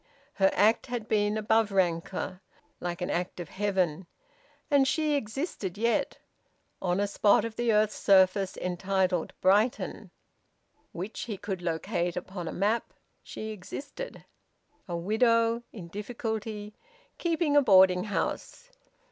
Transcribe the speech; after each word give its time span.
Her 0.33 0.49
act 0.55 0.87
had 0.87 1.07
been 1.07 1.37
above 1.37 1.71
rancour, 1.71 2.41
like 2.79 3.03
an 3.03 3.11
act 3.11 3.39
of 3.39 3.49
Heaven! 3.49 4.07
And 4.71 4.87
she 4.87 5.13
existed 5.13 5.77
yet. 5.77 6.17
On 6.81 6.99
a 6.99 7.05
spot 7.05 7.45
of 7.45 7.55
the 7.55 7.71
earth's 7.71 7.97
surface 7.99 8.57
entitled 8.57 9.31
Brighton, 9.41 10.09
which 10.91 11.25
he 11.25 11.37
could 11.37 11.61
locate 11.61 12.17
upon 12.17 12.47
a 12.47 12.51
map, 12.51 12.93
she 13.21 13.49
existed: 13.51 14.25
a 14.87 14.97
widow, 14.97 15.61
in 15.71 15.87
difficulty, 15.87 16.73
keeping 17.19 17.55
a 17.55 17.61
boarding 17.61 18.05
house. 18.05 18.71